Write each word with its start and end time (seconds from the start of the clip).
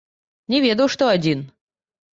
Не 0.53 0.63
ведаў, 0.65 0.91
што 0.97 1.03
адзін. 1.19 1.47